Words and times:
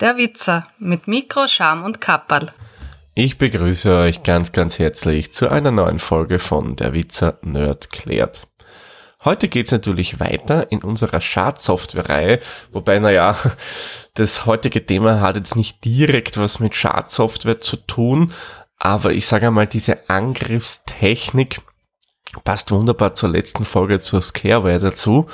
Der 0.00 0.16
Witzer 0.16 0.66
mit 0.78 1.08
Mikro, 1.08 1.46
Scham 1.46 1.84
und 1.84 2.00
Kapperl. 2.00 2.46
Ich 3.14 3.36
begrüße 3.36 3.94
euch 3.98 4.22
ganz, 4.22 4.50
ganz 4.50 4.78
herzlich 4.78 5.30
zu 5.30 5.50
einer 5.50 5.72
neuen 5.72 5.98
Folge 5.98 6.38
von 6.38 6.74
Der 6.74 6.94
Witzer 6.94 7.36
Nerd 7.42 7.90
klärt. 7.90 8.48
Heute 9.22 9.48
geht's 9.48 9.72
natürlich 9.72 10.18
weiter 10.18 10.72
in 10.72 10.82
unserer 10.82 11.20
Schadsoftware-Reihe, 11.20 12.40
wobei, 12.72 12.98
naja, 12.98 13.36
das 14.14 14.46
heutige 14.46 14.86
Thema 14.86 15.20
hat 15.20 15.36
jetzt 15.36 15.54
nicht 15.54 15.84
direkt 15.84 16.38
was 16.38 16.60
mit 16.60 16.74
Schadsoftware 16.74 17.60
zu 17.60 17.76
tun, 17.76 18.32
aber 18.78 19.12
ich 19.12 19.26
sage 19.26 19.48
einmal, 19.48 19.66
diese 19.66 20.08
Angriffstechnik 20.08 21.60
passt 22.44 22.70
wunderbar 22.70 23.12
zur 23.12 23.28
letzten 23.28 23.66
Folge 23.66 24.00
zur 24.00 24.22
Scareware 24.22 24.78
dazu, 24.78 25.26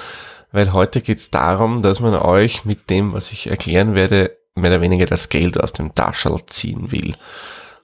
weil 0.50 0.72
heute 0.72 1.02
geht's 1.02 1.30
darum, 1.30 1.82
dass 1.82 2.00
man 2.00 2.14
euch 2.14 2.64
mit 2.64 2.90
dem, 2.90 3.12
was 3.12 3.30
ich 3.30 3.46
erklären 3.46 3.94
werde, 3.94 4.35
mehr 4.56 4.70
oder 4.70 4.80
weniger 4.80 5.06
das 5.06 5.28
Geld 5.28 5.60
aus 5.60 5.72
dem 5.72 5.94
Taschel 5.94 6.44
ziehen 6.46 6.90
will. 6.90 7.14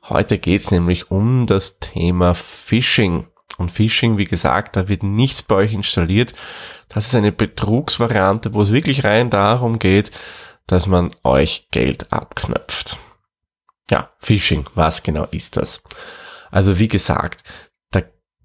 Heute 0.09 0.39
geht's 0.39 0.71
nämlich 0.71 1.11
um 1.11 1.47
das 1.47 1.79
Thema 1.79 2.35
Phishing. 2.35 3.29
Und 3.59 3.71
Phishing, 3.71 4.19
wie 4.19 4.25
gesagt, 4.25 4.75
da 4.77 4.89
wird 4.89 5.03
nichts 5.03 5.43
bei 5.43 5.57
euch 5.57 5.73
installiert. 5.73 6.35
Das 6.89 7.07
ist 7.07 7.15
eine 7.15 7.31
Betrugsvariante, 7.31 8.55
wo 8.55 8.63
es 8.63 8.73
wirklich 8.73 9.05
rein 9.05 9.31
darum 9.31 9.79
geht, 9.79 10.11
dass 10.67 10.87
man 10.87 11.11
euch 11.23 11.69
Geld 11.71 12.13
abknöpft. 12.13 12.97
Ja, 13.91 14.11
Phishing, 14.19 14.65
was 14.75 15.03
genau 15.03 15.27
ist 15.31 15.57
das? 15.57 15.83
Also 16.51 16.79
wie 16.79 16.89
gesagt, 16.89 17.45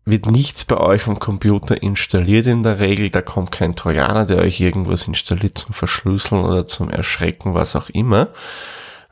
wird 0.08 0.25
nichts 0.25 0.63
bei 0.63 0.77
euch 0.77 1.02
vom 1.02 1.19
Computer 1.19 1.83
installiert 1.83 2.47
in 2.47 2.63
der 2.63 2.80
Regel. 2.80 3.09
Da 3.09 3.22
kommt 3.22 3.52
kein 3.52 3.75
Trojaner, 3.75 4.25
der 4.25 4.38
euch 4.38 4.61
irgendwas 4.61 5.05
installiert 5.05 5.58
zum 5.58 5.73
Verschlüsseln 5.73 6.45
oder 6.45 6.66
zum 6.66 6.89
Erschrecken, 6.89 7.53
was 7.53 7.75
auch 7.75 7.89
immer. 7.89 8.30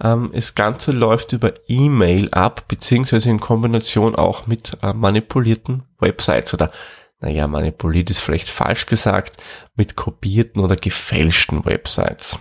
Ähm, 0.01 0.31
das 0.33 0.55
Ganze 0.55 0.93
läuft 0.93 1.33
über 1.33 1.53
E-Mail 1.67 2.29
ab, 2.31 2.69
beziehungsweise 2.69 3.29
in 3.29 3.41
Kombination 3.41 4.15
auch 4.15 4.47
mit 4.47 4.77
äh, 4.81 4.93
manipulierten 4.93 5.83
Websites 5.99 6.53
oder 6.53 6.71
naja, 7.19 7.47
manipuliert 7.47 8.09
ist 8.09 8.19
vielleicht 8.19 8.49
falsch 8.49 8.85
gesagt, 8.85 9.41
mit 9.75 9.95
kopierten 9.95 10.61
oder 10.61 10.75
gefälschten 10.75 11.65
Websites. 11.65 12.37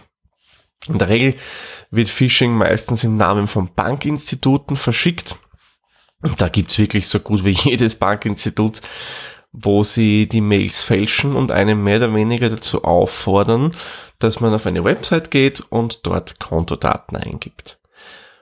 In 0.88 0.98
der 0.98 1.08
Regel 1.08 1.34
wird 1.90 2.08
Phishing 2.08 2.52
meistens 2.52 3.02
im 3.02 3.16
Namen 3.16 3.48
von 3.48 3.70
Bankinstituten 3.74 4.76
verschickt 4.76 5.36
da 6.38 6.48
gibt's 6.48 6.78
wirklich 6.78 7.08
so 7.08 7.20
gut 7.20 7.44
wie 7.44 7.50
jedes 7.64 7.96
Bankinstitut, 7.96 8.80
wo 9.52 9.82
sie 9.82 10.28
die 10.28 10.40
Mails 10.40 10.82
fälschen 10.82 11.36
und 11.36 11.52
einen 11.52 11.82
mehr 11.82 11.98
oder 11.98 12.14
weniger 12.14 12.50
dazu 12.50 12.84
auffordern, 12.84 13.72
dass 14.18 14.40
man 14.40 14.52
auf 14.52 14.66
eine 14.66 14.84
Website 14.84 15.30
geht 15.30 15.62
und 15.70 16.00
dort 16.06 16.40
Kontodaten 16.40 17.16
eingibt. 17.16 17.78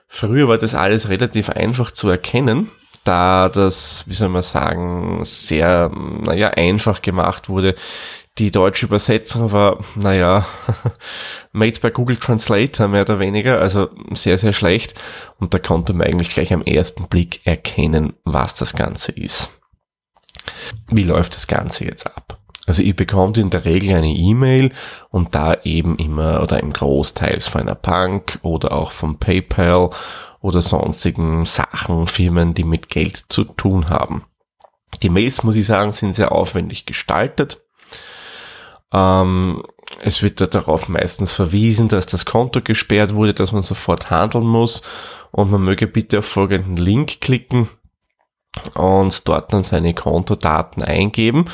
Früher 0.07 0.47
war 0.47 0.57
das 0.57 0.75
alles 0.75 1.09
relativ 1.09 1.49
einfach 1.49 1.91
zu 1.91 2.09
erkennen, 2.09 2.71
da 3.03 3.49
das, 3.49 4.05
wie 4.07 4.13
soll 4.13 4.29
man 4.29 4.43
sagen, 4.43 5.25
sehr, 5.25 5.91
naja, 5.93 6.49
einfach 6.49 7.01
gemacht 7.01 7.49
wurde. 7.49 7.75
Die 8.39 8.49
deutsche 8.49 8.87
Übersetzung 8.87 9.51
war, 9.51 9.77
naja, 9.95 10.45
made 11.51 11.79
by 11.79 11.91
Google 11.91 12.17
Translator 12.17 12.87
mehr 12.87 13.03
oder 13.03 13.19
weniger, 13.19 13.59
also 13.59 13.89
sehr, 14.13 14.39
sehr 14.39 14.53
schlecht. 14.53 14.95
Und 15.39 15.53
da 15.53 15.59
konnte 15.59 15.93
man 15.93 16.07
eigentlich 16.07 16.29
gleich 16.29 16.51
am 16.51 16.63
ersten 16.63 17.07
Blick 17.07 17.45
erkennen, 17.45 18.13
was 18.23 18.55
das 18.55 18.73
Ganze 18.73 19.11
ist. 19.11 19.49
Wie 20.87 21.03
läuft 21.03 21.35
das 21.35 21.45
Ganze 21.45 21.85
jetzt 21.85 22.07
ab? 22.07 22.39
Also 22.65 22.81
ihr 22.81 22.95
bekommt 22.95 23.37
in 23.37 23.49
der 23.49 23.65
Regel 23.65 23.95
eine 23.95 24.11
E-Mail 24.11 24.71
und 25.09 25.35
da 25.35 25.57
eben 25.63 25.97
immer 25.97 26.41
oder 26.41 26.59
im 26.59 26.71
Großteils 26.71 27.47
von 27.47 27.61
einer 27.61 27.75
Bank 27.75 28.39
oder 28.41 28.71
auch 28.71 28.91
von 28.91 29.19
PayPal 29.19 29.89
oder 30.39 30.61
sonstigen 30.61 31.45
Sachen, 31.45 32.07
Firmen, 32.07 32.53
die 32.53 32.63
mit 32.63 32.89
Geld 32.89 33.25
zu 33.29 33.43
tun 33.43 33.89
haben. 33.89 34.25
Die 35.01 35.09
Mails, 35.09 35.43
muss 35.43 35.55
ich 35.55 35.65
sagen, 35.65 35.91
sind 35.93 36.13
sehr 36.13 36.31
aufwendig 36.31 36.85
gestaltet. 36.85 37.59
Ähm, 38.93 39.63
es 40.01 40.23
wird 40.23 40.41
da 40.41 40.47
darauf 40.47 40.89
meistens 40.89 41.33
verwiesen, 41.33 41.87
dass 41.87 42.05
das 42.05 42.25
Konto 42.25 42.61
gesperrt 42.61 43.15
wurde, 43.15 43.33
dass 43.33 43.51
man 43.51 43.63
sofort 43.63 44.09
handeln 44.09 44.45
muss 44.45 44.81
und 45.31 45.51
man 45.51 45.63
möge 45.63 45.87
bitte 45.87 46.19
auf 46.19 46.25
folgenden 46.25 46.77
Link 46.77 47.21
klicken 47.21 47.67
und 48.75 49.27
dort 49.27 49.51
dann 49.53 49.63
seine 49.63 49.93
Kontodaten 49.93 50.83
eingeben. 50.83 51.45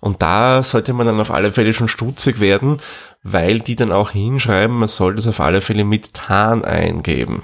Und 0.00 0.22
da 0.22 0.62
sollte 0.62 0.92
man 0.92 1.06
dann 1.06 1.20
auf 1.20 1.30
alle 1.30 1.52
Fälle 1.52 1.72
schon 1.72 1.88
stutzig 1.88 2.40
werden, 2.40 2.78
weil 3.22 3.60
die 3.60 3.76
dann 3.76 3.92
auch 3.92 4.10
hinschreiben, 4.10 4.76
man 4.76 4.88
soll 4.88 5.14
das 5.14 5.26
auf 5.26 5.40
alle 5.40 5.60
Fälle 5.60 5.84
mit 5.84 6.14
TAN 6.14 6.64
eingeben. 6.64 7.42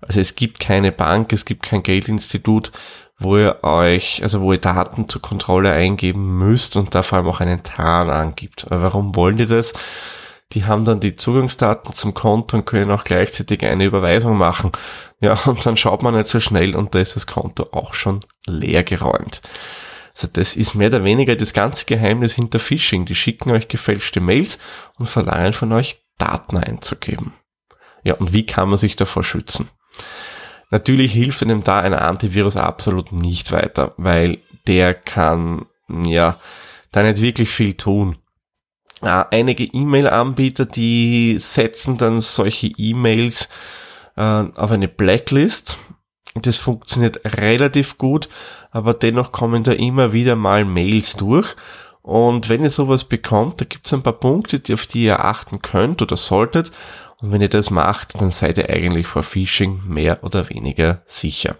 Also 0.00 0.20
es 0.20 0.34
gibt 0.34 0.60
keine 0.60 0.92
Bank, 0.92 1.32
es 1.32 1.44
gibt 1.44 1.62
kein 1.62 1.82
Geldinstitut, 1.82 2.72
wo 3.20 3.36
ihr 3.36 3.62
euch, 3.62 4.22
also 4.22 4.40
wo 4.40 4.52
ihr 4.52 4.60
Daten 4.60 5.08
zur 5.08 5.22
Kontrolle 5.22 5.72
eingeben 5.72 6.38
müsst 6.38 6.76
und 6.76 6.94
da 6.94 7.02
vor 7.02 7.18
allem 7.18 7.28
auch 7.28 7.40
einen 7.40 7.62
Tarn 7.62 8.10
angibt. 8.10 8.66
Aber 8.66 8.82
warum 8.82 9.14
wollen 9.14 9.36
die 9.36 9.46
das? 9.46 9.74
Die 10.52 10.64
haben 10.64 10.84
dann 10.84 10.98
die 10.98 11.14
Zugangsdaten 11.14 11.92
zum 11.92 12.12
Konto 12.14 12.56
und 12.56 12.64
können 12.64 12.90
auch 12.90 13.04
gleichzeitig 13.04 13.64
eine 13.64 13.84
Überweisung 13.84 14.36
machen. 14.36 14.72
Ja, 15.20 15.34
und 15.44 15.64
dann 15.64 15.76
schaut 15.76 16.02
man 16.02 16.14
nicht 16.16 16.26
so 16.26 16.40
schnell 16.40 16.74
und 16.74 16.94
da 16.94 16.98
ist 16.98 17.14
das 17.14 17.26
Konto 17.26 17.68
auch 17.72 17.94
schon 17.94 18.20
leer 18.46 18.82
geräumt. 18.82 19.42
Also 20.14 20.26
das 20.32 20.56
ist 20.56 20.74
mehr 20.74 20.88
oder 20.88 21.04
weniger 21.04 21.36
das 21.36 21.52
ganze 21.52 21.84
Geheimnis 21.84 22.34
hinter 22.34 22.58
Phishing. 22.58 23.04
Die 23.04 23.14
schicken 23.14 23.50
euch 23.52 23.68
gefälschte 23.68 24.20
Mails 24.20 24.58
und 24.98 25.08
verlangen 25.08 25.52
von 25.52 25.72
euch 25.72 26.02
Daten 26.18 26.56
einzugeben. 26.56 27.34
Ja, 28.02 28.14
und 28.14 28.32
wie 28.32 28.46
kann 28.46 28.70
man 28.70 28.78
sich 28.78 28.96
davor 28.96 29.22
schützen? 29.22 29.68
Natürlich 30.70 31.12
hilft 31.12 31.42
einem 31.42 31.62
da 31.62 31.80
ein 31.80 31.94
Antivirus 31.94 32.56
absolut 32.56 33.12
nicht 33.12 33.50
weiter, 33.52 33.92
weil 33.96 34.38
der 34.66 34.94
kann, 34.94 35.66
ja, 35.88 36.38
da 36.92 37.02
nicht 37.02 37.20
wirklich 37.20 37.50
viel 37.50 37.74
tun. 37.74 38.16
Äh, 39.02 39.24
einige 39.30 39.64
E-Mail-Anbieter, 39.64 40.66
die 40.66 41.38
setzen 41.38 41.96
dann 41.96 42.20
solche 42.20 42.68
E-Mails 42.68 43.48
äh, 44.16 44.22
auf 44.22 44.70
eine 44.70 44.88
Blacklist. 44.88 45.76
Das 46.34 46.56
funktioniert 46.58 47.20
relativ 47.24 47.98
gut, 47.98 48.28
aber 48.70 48.94
dennoch 48.94 49.32
kommen 49.32 49.64
da 49.64 49.72
immer 49.72 50.12
wieder 50.12 50.36
mal 50.36 50.64
Mails 50.64 51.16
durch. 51.16 51.56
Und 52.02 52.48
wenn 52.48 52.62
ihr 52.62 52.70
sowas 52.70 53.04
bekommt, 53.04 53.60
da 53.60 53.64
gibt 53.64 53.86
es 53.86 53.92
ein 53.92 54.02
paar 54.02 54.14
Punkte, 54.14 54.62
auf 54.72 54.86
die 54.86 55.04
ihr 55.04 55.24
achten 55.24 55.60
könnt 55.60 56.00
oder 56.02 56.16
solltet. 56.16 56.70
Und 57.20 57.32
wenn 57.32 57.40
ihr 57.40 57.48
das 57.48 57.70
macht, 57.70 58.20
dann 58.20 58.30
seid 58.30 58.58
ihr 58.58 58.70
eigentlich 58.70 59.06
vor 59.06 59.22
Phishing 59.22 59.82
mehr 59.86 60.24
oder 60.24 60.48
weniger 60.48 61.02
sicher. 61.04 61.56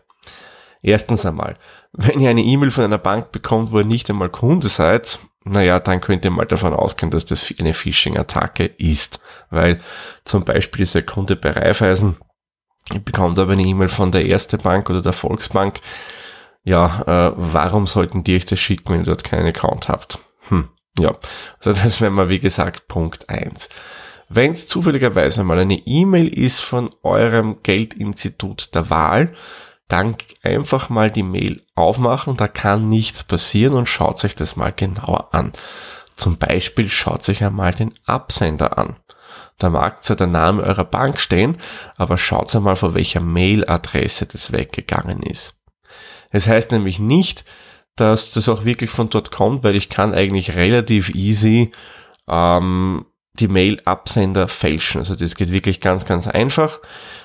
Erstens 0.83 1.27
einmal, 1.27 1.57
wenn 1.93 2.21
ihr 2.21 2.31
eine 2.31 2.43
E-Mail 2.43 2.71
von 2.71 2.85
einer 2.85 2.99
Bank 2.99 3.33
bekommt, 3.33 3.71
wo 3.71 3.79
ihr 3.79 3.85
nicht 3.85 4.09
einmal 4.09 4.31
Kunde 4.31 4.69
seid, 4.69 5.19
naja, 5.45 5.81
dann 5.81 6.01
könnt 6.01 6.25
ihr 6.25 6.31
mal 6.31 6.47
davon 6.47 6.75
ausgehen, 6.75 7.11
dass 7.11 7.25
das 7.25 7.53
eine 7.59 7.75
Phishing-Attacke 7.75 8.65
ist. 8.65 9.21
Weil 9.51 9.81
zum 10.25 10.45
Beispiel 10.45 10.83
ist 10.83 10.95
der 10.95 11.05
Kunde 11.05 11.37
bei 11.37 11.51
Raiffeisen, 11.51 12.17
ihr 12.93 13.01
bekommt 13.01 13.39
aber 13.39 13.53
eine 13.53 13.63
E-Mail 13.63 13.89
von 13.89 14.13
der 14.13 14.27
Erste 14.27 14.59
Bank 14.59 14.89
oder 14.91 15.03
der 15.03 15.13
Volksbank. 15.13 15.81
Ja, 16.63 17.03
äh, 17.07 17.33
warum 17.37 17.87
sollten 17.87 18.23
die 18.23 18.37
euch 18.37 18.45
das 18.45 18.61
schicken, 18.61 18.93
wenn 18.93 19.01
ihr 19.01 19.07
dort 19.07 19.25
keinen 19.25 19.47
Account 19.47 19.89
habt? 19.89 20.19
Hm, 20.49 20.69
ja, 20.99 21.17
also 21.59 21.73
das 21.73 22.01
wäre 22.01 22.11
mal 22.11 22.29
wie 22.29 22.39
gesagt 22.39 22.87
Punkt 22.89 23.29
eins. 23.31 23.69
Wenn 24.33 24.53
es 24.53 24.69
zufälligerweise 24.69 25.43
mal 25.43 25.59
eine 25.59 25.75
E-Mail 25.75 26.29
ist 26.29 26.61
von 26.61 26.95
eurem 27.03 27.65
Geldinstitut 27.65 28.73
der 28.77 28.89
Wahl, 28.89 29.33
dann 29.89 30.15
einfach 30.45 30.89
mal 30.89 31.11
die 31.11 31.25
Mail 31.25 31.65
aufmachen, 31.75 32.37
da 32.37 32.47
kann 32.47 32.89
nichts 32.89 33.25
passieren 33.25 33.75
und 33.75 33.89
schaut 33.89 34.25
euch 34.25 34.37
das 34.37 34.55
mal 34.55 34.71
genauer 34.71 35.35
an. 35.35 35.53
Zum 36.15 36.39
Beispiel 36.39 36.89
schaut 36.89 37.29
euch 37.29 37.43
einmal 37.43 37.75
den 37.75 37.93
Absender 38.07 38.79
an. 38.79 38.95
Da 39.59 39.69
mag 39.69 40.05
zwar 40.05 40.15
der 40.15 40.29
Name 40.29 40.63
eurer 40.63 40.85
Bank 40.85 41.21
stehen, 41.21 41.57
aber 41.97 42.17
schaut 42.17 42.55
einmal, 42.55 42.77
von 42.77 42.95
welcher 42.95 43.21
Mailadresse 43.21 44.27
das 44.27 44.53
weggegangen 44.53 45.25
ist. 45.25 45.61
Es 46.31 46.47
heißt 46.47 46.71
nämlich 46.71 47.01
nicht, 47.01 47.45
dass 47.97 48.31
das 48.31 48.49
auch 48.49 48.65
wirklich 48.65 48.91
von 48.91 49.11
dort 49.11 49.33
kommt, 49.33 49.65
weil 49.65 49.75
ich 49.75 49.89
kann 49.89 50.15
eigentlich 50.15 50.55
relativ 50.55 51.09
easy 51.17 51.73
ähm, 52.29 53.07
die 53.35 53.49
Mail-Absender 53.49 54.49
fälschen. 54.49 54.99
Also 54.99 55.15
das 55.15 55.35
geht 55.35 55.53
wirklich 55.53 55.81
ganz, 55.81 56.05
ganz 56.05 56.27
einfach. 56.27 56.81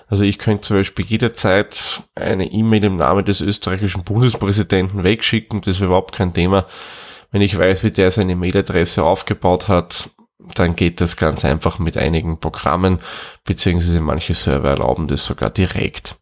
Also 0.08 0.24
ich 0.24 0.38
könnte 0.38 0.62
zum 0.62 0.78
Beispiel 0.78 1.06
jederzeit 1.06 2.04
eine 2.16 2.52
E-Mail 2.52 2.86
im 2.86 2.98
Namen 2.98 3.26
des 3.26 3.42
österreichischen 3.42 4.04
Bundespräsidenten 4.04 5.04
wegschicken. 5.04 5.62
Das 5.62 5.80
wäre 5.80 5.88
überhaupt 5.88 6.16
kein 6.16 6.34
Thema. 6.34 6.68
Wenn 7.32 7.42
ich 7.42 7.58
weiß, 7.58 7.84
wie 7.84 7.92
der 7.92 8.12
seine 8.12 8.36
Mailadresse 8.36 9.04
aufgebaut 9.04 9.68
hat, 9.68 10.10
dann 10.54 10.76
geht 10.76 11.02
das 11.02 11.18
ganz 11.18 11.44
einfach 11.44 11.80
mit 11.80 11.98
einigen 11.98 12.40
Programmen, 12.40 13.00
beziehungsweise 13.46 14.00
manche 14.00 14.36
Server 14.36 14.70
erlauben 14.70 15.08
das 15.08 15.26
sogar 15.26 15.50
direkt. 15.50 16.18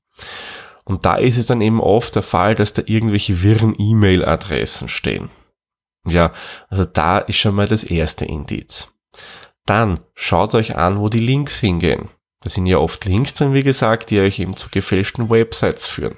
Und 0.85 1.05
da 1.05 1.15
ist 1.15 1.37
es 1.37 1.45
dann 1.45 1.61
eben 1.61 1.81
oft 1.81 2.15
der 2.15 2.23
Fall, 2.23 2.55
dass 2.55 2.73
da 2.73 2.83
irgendwelche 2.85 3.41
wirren 3.41 3.75
E-Mail-Adressen 3.77 4.89
stehen. 4.89 5.29
Ja, 6.07 6.31
also 6.69 6.85
da 6.85 7.19
ist 7.19 7.37
schon 7.37 7.55
mal 7.55 7.67
das 7.67 7.83
erste 7.83 8.25
Indiz. 8.25 8.92
Dann 9.65 10.01
schaut 10.13 10.55
euch 10.55 10.75
an, 10.75 10.99
wo 10.99 11.09
die 11.09 11.19
Links 11.19 11.59
hingehen. 11.59 12.09
Da 12.41 12.49
sind 12.49 12.65
ja 12.65 12.77
oft 12.77 13.05
Links 13.05 13.33
drin, 13.33 13.53
wie 13.53 13.63
gesagt, 13.63 14.09
die 14.09 14.19
euch 14.19 14.39
eben 14.39 14.57
zu 14.57 14.69
gefälschten 14.69 15.29
Websites 15.29 15.87
führen. 15.87 16.17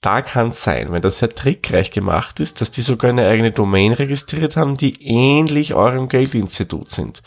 Da 0.00 0.20
kann 0.22 0.48
es 0.48 0.62
sein, 0.62 0.92
wenn 0.92 1.02
das 1.02 1.18
sehr 1.18 1.30
trickreich 1.30 1.90
gemacht 1.90 2.40
ist, 2.40 2.60
dass 2.60 2.70
die 2.70 2.82
sogar 2.82 3.10
eine 3.10 3.26
eigene 3.26 3.52
Domain 3.52 3.92
registriert 3.92 4.56
haben, 4.56 4.76
die 4.76 5.02
ähnlich 5.02 5.74
eurem 5.74 6.08
Geldinstitut 6.08 6.90
sind. 6.90 7.22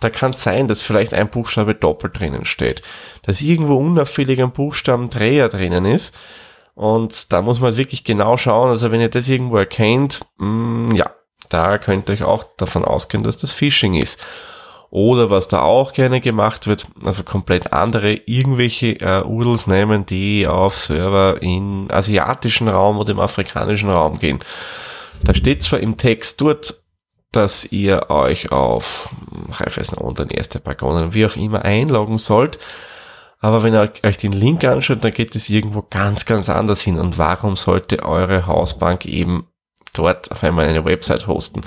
Da 0.00 0.10
kann 0.10 0.32
es 0.32 0.42
sein, 0.42 0.68
dass 0.68 0.82
vielleicht 0.82 1.14
ein 1.14 1.28
Buchstabe 1.28 1.74
doppelt 1.74 2.18
drinnen 2.18 2.44
steht, 2.44 2.82
dass 3.22 3.40
irgendwo 3.40 3.76
unauffällig 3.76 4.42
ein 4.42 4.52
Buchstabendreher 4.52 5.48
drinnen 5.48 5.84
ist. 5.86 6.14
Und 6.74 7.32
da 7.32 7.40
muss 7.40 7.60
man 7.60 7.76
wirklich 7.78 8.04
genau 8.04 8.36
schauen. 8.36 8.68
Also 8.68 8.90
wenn 8.90 9.00
ihr 9.00 9.08
das 9.08 9.28
irgendwo 9.28 9.56
erkennt, 9.56 10.20
mh, 10.36 10.46
mm, 10.46 10.94
ja, 10.94 11.15
da 11.48 11.78
könnt 11.78 12.08
ihr 12.08 12.14
euch 12.14 12.24
auch 12.24 12.44
davon 12.56 12.84
ausgehen, 12.84 13.22
dass 13.22 13.36
das 13.36 13.52
Phishing 13.52 13.94
ist. 13.94 14.18
Oder 14.90 15.30
was 15.30 15.48
da 15.48 15.62
auch 15.62 15.92
gerne 15.92 16.20
gemacht 16.20 16.66
wird, 16.66 16.86
also 17.04 17.24
komplett 17.24 17.72
andere, 17.72 18.12
irgendwelche 18.12 19.00
äh, 19.00 19.22
URLs 19.24 19.66
nehmen, 19.66 20.06
die 20.06 20.46
auf 20.46 20.76
Server 20.76 21.42
im 21.42 21.88
asiatischen 21.90 22.68
Raum 22.68 22.98
oder 22.98 23.12
im 23.12 23.20
afrikanischen 23.20 23.90
Raum 23.90 24.18
gehen. 24.18 24.38
Da 25.24 25.34
steht 25.34 25.62
zwar 25.62 25.80
im 25.80 25.96
Text 25.96 26.40
dort, 26.40 26.76
dass 27.32 27.64
ihr 27.64 28.10
euch 28.10 28.52
auf 28.52 29.10
Raiffeisen 29.50 29.98
Online, 29.98 30.32
erste 30.32 30.60
Balkonen, 30.60 31.12
wie 31.12 31.26
auch 31.26 31.36
immer 31.36 31.62
einloggen 31.64 32.18
sollt, 32.18 32.58
aber 33.40 33.62
wenn 33.62 33.74
ihr 33.74 33.92
euch 34.02 34.16
den 34.16 34.32
Link 34.32 34.64
anschaut, 34.64 35.04
dann 35.04 35.12
geht 35.12 35.36
es 35.36 35.48
irgendwo 35.48 35.82
ganz, 35.82 36.24
ganz 36.24 36.48
anders 36.48 36.80
hin. 36.80 36.98
Und 36.98 37.18
warum 37.18 37.56
sollte 37.56 38.02
eure 38.02 38.46
Hausbank 38.46 39.04
eben 39.04 39.46
dort 39.96 40.30
auf 40.30 40.42
einmal 40.44 40.66
eine 40.66 40.84
Website 40.84 41.26
hosten? 41.26 41.60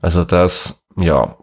Also 0.00 0.24
das, 0.24 0.84
ja, 0.96 1.36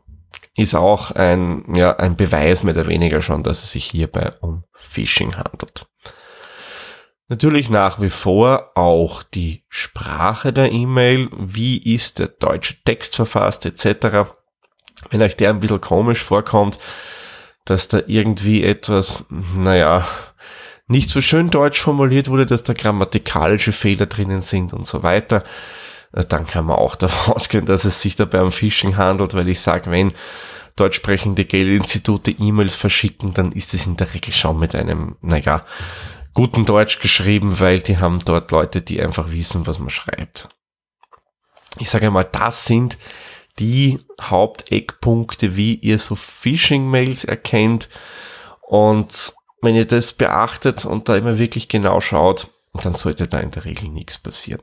ist 0.55 0.75
auch 0.75 1.11
ein, 1.11 1.63
ja, 1.75 1.95
ein 1.95 2.15
Beweis 2.15 2.63
mehr 2.63 2.75
oder 2.75 2.87
weniger 2.87 3.21
schon, 3.21 3.43
dass 3.43 3.63
es 3.63 3.71
sich 3.71 3.85
hierbei 3.85 4.31
um 4.41 4.63
Phishing 4.73 5.35
handelt. 5.35 5.87
Natürlich 7.27 7.69
nach 7.69 7.99
wie 7.99 8.11
vor 8.11 8.71
auch 8.75 9.23
die 9.23 9.63
Sprache 9.69 10.53
der 10.53 10.71
E-Mail. 10.71 11.29
Wie 11.35 11.77
ist 11.77 12.19
der 12.19 12.27
deutsche 12.27 12.75
Text 12.83 13.15
verfasst 13.15 13.65
etc. 13.65 14.33
Wenn 15.09 15.21
euch 15.21 15.35
der 15.35 15.49
ein 15.49 15.59
bisschen 15.59 15.81
komisch 15.81 16.21
vorkommt, 16.21 16.77
dass 17.65 17.87
da 17.87 18.01
irgendwie 18.05 18.63
etwas, 18.63 19.25
naja, 19.29 20.05
nicht 20.87 21.09
so 21.09 21.21
schön 21.21 21.49
deutsch 21.49 21.79
formuliert 21.79 22.29
wurde, 22.29 22.45
dass 22.45 22.63
da 22.63 22.73
grammatikalische 22.73 23.71
Fehler 23.71 24.05
drinnen 24.05 24.41
sind 24.41 24.73
und 24.73 24.85
so 24.85 25.01
weiter, 25.01 25.43
dann 26.13 26.48
kann 26.48 26.65
man 26.65 26.77
auch 26.77 26.95
davon 26.98 27.36
ausgehen, 27.36 27.65
dass 27.65 27.86
es 27.86 28.01
sich 28.01 28.15
dabei 28.15 28.42
um 28.42 28.51
Phishing 28.51 28.98
handelt, 28.98 29.33
weil 29.33 29.50
ich 29.50 29.62
sage, 29.62 29.92
wenn 29.92 30.13
deutsch 30.75 30.98
sprechende 30.98 31.45
Geldinstitute 31.45 32.31
E-Mails 32.31 32.75
verschicken, 32.75 33.33
dann 33.33 33.51
ist 33.51 33.74
es 33.74 33.86
in 33.86 33.98
der 33.98 34.13
Regel 34.13 34.33
schon 34.33 34.60
mit 34.60 34.75
einem, 34.75 35.18
naja, 35.21 35.62
guten 36.33 36.65
Deutsch 36.65 37.00
geschrieben, 37.00 37.60
weil 37.60 37.80
die 37.80 37.98
haben 37.98 38.19
dort 38.25 38.51
Leute, 38.51 38.81
die 38.81 39.01
einfach 39.01 39.31
wissen, 39.31 39.68
was 39.68 39.77
man 39.77 39.92
schreibt. 39.92 40.50
Ich 41.77 41.89
sage 41.89 42.10
mal, 42.10 42.24
das 42.24 42.66
sind 42.66 42.98
die 43.59 44.00
Haupteckpunkte, 44.19 45.56
wie 45.56 45.75
ihr 45.75 46.00
so 46.00 46.16
Phishing-Mails 46.16 47.25
erkennt. 47.25 47.89
Und 48.62 49.33
wenn 49.62 49.75
ihr 49.75 49.86
das 49.86 50.13
beachtet 50.13 50.86
und 50.86 51.07
da 51.07 51.16
immer 51.16 51.38
wirklich 51.38 51.68
genau 51.68 52.01
schaut, 52.01 52.48
dann 52.74 52.94
sollte 52.94 53.27
da 53.27 53.39
in 53.39 53.51
der 53.51 53.66
Regel 53.66 53.89
nichts 53.89 54.18
passieren. 54.18 54.62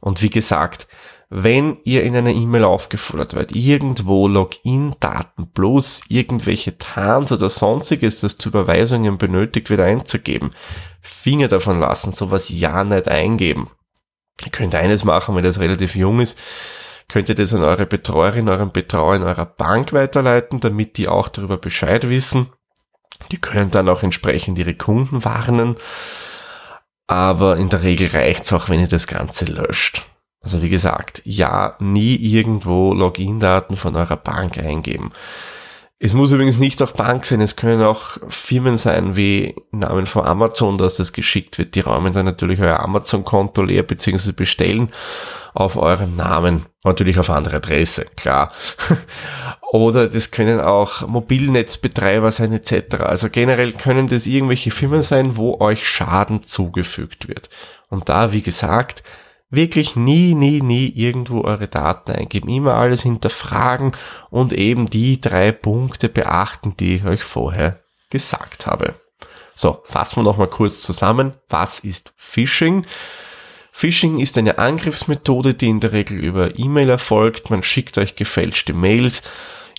Und 0.00 0.22
wie 0.22 0.30
gesagt, 0.30 0.86
wenn 1.28 1.78
ihr 1.82 2.04
in 2.04 2.14
einer 2.14 2.30
E-Mail 2.30 2.64
aufgefordert 2.64 3.34
werdet, 3.34 3.56
irgendwo 3.56 4.28
Login-Daten 4.28 5.50
plus 5.52 6.02
irgendwelche 6.08 6.78
TANs 6.78 7.32
oder 7.32 7.50
sonstiges, 7.50 8.20
das 8.20 8.38
zu 8.38 8.50
Überweisungen 8.50 9.18
benötigt 9.18 9.68
wird, 9.68 9.80
einzugeben, 9.80 10.52
Finger 11.00 11.48
davon 11.48 11.80
lassen, 11.80 12.12
sowas 12.12 12.48
ja 12.48 12.84
nicht 12.84 13.08
eingeben. 13.08 13.68
Ihr 14.44 14.52
könnt 14.52 14.74
eines 14.74 15.02
machen, 15.02 15.34
wenn 15.34 15.42
das 15.42 15.58
relativ 15.58 15.96
jung 15.96 16.20
ist, 16.20 16.38
könnt 17.08 17.28
ihr 17.28 17.34
das 17.34 17.54
an 17.54 17.62
eure 17.62 17.86
Betreuerin, 17.86 18.48
euren 18.48 18.70
Betreuer 18.70 19.16
in 19.16 19.22
eurer 19.22 19.46
Bank 19.46 19.92
weiterleiten, 19.92 20.60
damit 20.60 20.96
die 20.96 21.08
auch 21.08 21.28
darüber 21.28 21.56
Bescheid 21.56 22.08
wissen. 22.08 22.50
Die 23.30 23.38
können 23.38 23.70
dann 23.70 23.88
auch 23.88 24.02
entsprechend 24.02 24.58
ihre 24.58 24.74
Kunden 24.74 25.24
warnen. 25.24 25.76
Aber 27.06 27.56
in 27.56 27.68
der 27.68 27.82
Regel 27.82 28.08
reicht's 28.08 28.52
auch, 28.52 28.68
wenn 28.68 28.80
ihr 28.80 28.88
das 28.88 29.06
Ganze 29.06 29.44
löscht. 29.44 30.02
Also 30.40 30.62
wie 30.62 30.68
gesagt, 30.68 31.22
ja, 31.24 31.76
nie 31.80 32.14
irgendwo 32.14 32.92
Login-Daten 32.92 33.76
von 33.76 33.96
eurer 33.96 34.16
Bank 34.16 34.58
eingeben. 34.58 35.12
Es 35.98 36.12
muss 36.12 36.30
übrigens 36.30 36.58
nicht 36.58 36.82
auch 36.82 36.92
Bank 36.92 37.24
sein, 37.24 37.40
es 37.40 37.56
können 37.56 37.80
auch 37.80 38.18
Firmen 38.28 38.76
sein 38.76 39.16
wie 39.16 39.54
im 39.72 39.78
Namen 39.78 40.06
von 40.06 40.26
Amazon, 40.26 40.76
dass 40.76 40.96
das 40.96 41.14
geschickt 41.14 41.56
wird. 41.56 41.74
Die 41.74 41.80
räumen 41.80 42.12
dann 42.12 42.26
natürlich 42.26 42.60
euer 42.60 42.80
Amazon-Konto 42.80 43.62
leer 43.62 43.82
bzw. 43.82 44.32
bestellen 44.32 44.90
auf 45.54 45.76
eurem 45.76 46.14
Namen, 46.14 46.66
natürlich 46.84 47.18
auf 47.18 47.30
andere 47.30 47.56
Adresse, 47.56 48.04
klar. 48.14 48.52
Oder 49.72 50.06
das 50.08 50.30
können 50.30 50.60
auch 50.60 51.08
Mobilnetzbetreiber 51.08 52.30
sein 52.30 52.52
etc. 52.52 52.96
Also 53.00 53.30
generell 53.30 53.72
können 53.72 54.08
das 54.08 54.26
irgendwelche 54.26 54.70
Firmen 54.70 55.02
sein, 55.02 55.38
wo 55.38 55.60
euch 55.60 55.88
Schaden 55.88 56.42
zugefügt 56.42 57.26
wird. 57.26 57.48
Und 57.88 58.10
da, 58.10 58.32
wie 58.32 58.42
gesagt, 58.42 59.02
wirklich 59.56 59.96
nie, 59.96 60.34
nie, 60.34 60.60
nie 60.60 60.88
irgendwo 60.88 61.42
eure 61.42 61.68
Daten 61.68 62.12
eingeben. 62.12 62.48
Immer 62.48 62.74
alles 62.74 63.02
hinterfragen 63.02 63.92
und 64.30 64.52
eben 64.52 64.88
die 64.88 65.20
drei 65.20 65.52
Punkte 65.52 66.08
beachten, 66.08 66.76
die 66.78 66.96
ich 66.96 67.04
euch 67.04 67.22
vorher 67.22 67.80
gesagt 68.10 68.66
habe. 68.66 68.94
So, 69.54 69.80
fassen 69.84 70.16
wir 70.16 70.22
nochmal 70.22 70.48
kurz 70.48 70.82
zusammen. 70.82 71.34
Was 71.48 71.80
ist 71.80 72.12
Phishing? 72.16 72.86
Phishing 73.72 74.20
ist 74.20 74.38
eine 74.38 74.58
Angriffsmethode, 74.58 75.54
die 75.54 75.68
in 75.68 75.80
der 75.80 75.92
Regel 75.92 76.18
über 76.18 76.58
E-Mail 76.58 76.90
erfolgt. 76.90 77.50
Man 77.50 77.62
schickt 77.62 77.98
euch 77.98 78.14
gefälschte 78.14 78.72
Mails, 78.72 79.22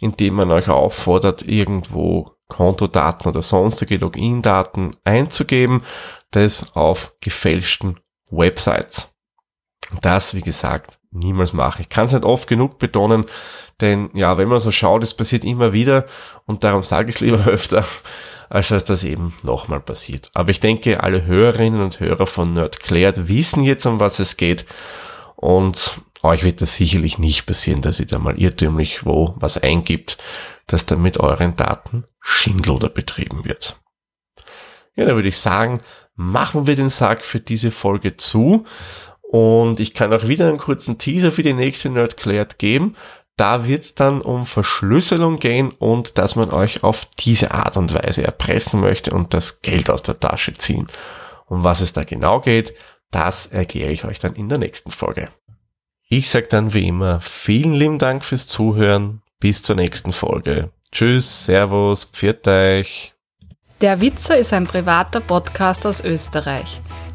indem 0.01 0.35
man 0.35 0.51
euch 0.51 0.67
auffordert, 0.67 1.43
irgendwo 1.47 2.31
Kontodaten 2.47 3.29
oder 3.29 3.41
sonstige 3.41 3.97
Login-Daten 3.97 4.95
einzugeben, 5.03 5.83
das 6.31 6.75
auf 6.75 7.13
gefälschten 7.21 7.99
Websites. 8.29 9.16
Das, 10.01 10.33
wie 10.33 10.41
gesagt, 10.41 10.99
niemals 11.11 11.53
machen. 11.53 11.81
Ich 11.81 11.89
kann 11.89 12.05
es 12.07 12.11
nicht 12.11 12.25
oft 12.25 12.47
genug 12.47 12.79
betonen, 12.79 13.25
denn 13.79 14.09
ja, 14.13 14.37
wenn 14.37 14.49
man 14.49 14.59
so 14.59 14.71
schaut, 14.71 15.03
es 15.03 15.13
passiert 15.13 15.43
immer 15.43 15.73
wieder 15.73 16.05
und 16.45 16.63
darum 16.63 16.83
sage 16.83 17.09
ich 17.09 17.15
es 17.15 17.21
lieber 17.21 17.45
öfter, 17.47 17.85
als 18.49 18.69
dass 18.69 18.83
das 18.83 19.03
eben 19.03 19.33
nochmal 19.43 19.79
passiert. 19.79 20.29
Aber 20.33 20.49
ich 20.49 20.59
denke, 20.59 21.03
alle 21.03 21.25
Hörerinnen 21.25 21.81
und 21.81 21.99
Hörer 21.99 22.27
von 22.27 22.53
Nerdklärt 22.53 23.27
wissen 23.27 23.63
jetzt, 23.63 23.85
um 23.85 23.99
was 23.99 24.19
es 24.19 24.37
geht 24.37 24.65
und 25.35 26.01
euch 26.23 26.43
wird 26.43 26.61
das 26.61 26.75
sicherlich 26.75 27.17
nicht 27.17 27.45
passieren, 27.45 27.81
dass 27.81 27.99
ihr 27.99 28.07
da 28.07 28.19
mal 28.19 28.39
irrtümlich 28.39 29.05
wo 29.05 29.35
was 29.37 29.57
eingibt, 29.57 30.17
dass 30.65 30.85
da 30.85 30.95
mit 30.95 31.19
euren 31.19 31.55
Daten 31.55 32.05
Schindluder 32.19 32.89
betrieben 32.89 33.45
wird. 33.45 33.79
Ja, 34.95 35.05
da 35.05 35.15
würde 35.15 35.29
ich 35.29 35.37
sagen, 35.37 35.79
machen 36.15 36.65
wir 36.65 36.75
den 36.75 36.89
Sack 36.89 37.23
für 37.23 37.39
diese 37.39 37.69
Folge 37.71 38.17
zu. 38.17 38.65
Und 39.27 39.79
ich 39.79 39.93
kann 39.93 40.13
auch 40.13 40.27
wieder 40.27 40.47
einen 40.47 40.57
kurzen 40.57 40.97
Teaser 40.97 41.31
für 41.31 41.43
die 41.43 41.53
nächste 41.53 41.89
Nerdklärt 41.89 42.59
geben. 42.59 42.95
Da 43.35 43.67
wird 43.67 43.83
es 43.83 43.93
dann 43.93 44.21
um 44.21 44.45
Verschlüsselung 44.45 45.37
gehen 45.37 45.71
und 45.71 46.17
dass 46.17 46.35
man 46.35 46.49
euch 46.49 46.83
auf 46.83 47.07
diese 47.19 47.51
Art 47.51 47.77
und 47.77 47.93
Weise 47.93 48.23
erpressen 48.23 48.79
möchte 48.79 49.11
und 49.11 49.33
das 49.33 49.61
Geld 49.61 49.89
aus 49.89 50.01
der 50.01 50.19
Tasche 50.19 50.53
ziehen. 50.53 50.87
Um 51.45 51.63
was 51.63 51.81
es 51.81 51.93
da 51.93 52.03
genau 52.03 52.39
geht, 52.39 52.73
das 53.11 53.45
erkläre 53.45 53.91
ich 53.91 54.05
euch 54.05 54.19
dann 54.19 54.35
in 54.35 54.49
der 54.49 54.57
nächsten 54.57 54.91
Folge. 54.91 55.27
Ich 56.09 56.29
sage 56.29 56.47
dann 56.47 56.73
wie 56.73 56.87
immer 56.87 57.19
vielen 57.19 57.73
lieben 57.73 57.99
Dank 57.99 58.25
fürs 58.25 58.47
Zuhören. 58.47 59.21
Bis 59.39 59.61
zur 59.61 59.75
nächsten 59.75 60.13
Folge. 60.13 60.71
Tschüss, 60.91 61.45
Servus, 61.45 62.05
pfiat 62.05 62.47
euch. 62.47 63.13
Der 63.81 64.01
Witzer 64.01 64.37
ist 64.37 64.51
ein 64.53 64.65
privater 64.65 65.19
Podcast 65.19 65.85
aus 65.85 66.03
Österreich. 66.03 66.81